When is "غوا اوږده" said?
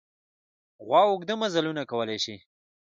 0.85-1.33